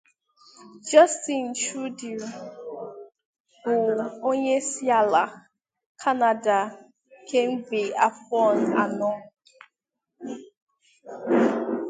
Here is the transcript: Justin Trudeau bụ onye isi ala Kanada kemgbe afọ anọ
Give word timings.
Justin 0.89 1.45
Trudeau 1.59 2.25
bụ 3.61 3.71
onye 4.29 4.53
isi 4.61 4.85
ala 4.99 5.23
Kanada 6.01 6.57
kemgbe 7.27 7.81
afọ 8.07 8.39
anọ 8.81 9.11